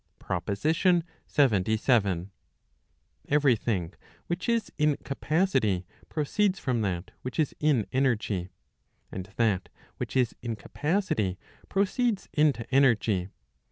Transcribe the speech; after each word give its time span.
PROPOSITION 0.17 1.03
LXXVII. 1.37 2.29
Every 3.29 3.55
thing 3.55 3.93
which 4.25 4.49
is 4.49 4.71
in 4.79 4.97
capacity 5.05 5.85
proceeds 6.09 6.57
from 6.57 6.81
that 6.81 7.11
which 7.21 7.39
is 7.39 7.53
it): 7.59 7.87
energy. 7.93 8.49
And 9.11 9.27
that 9.35 9.69
which 9.97 10.17
is 10.17 10.33
in 10.41 10.55
capacity, 10.55 11.37
proceeds 11.69 12.29
into 12.33 12.65
energy. 12.73 13.29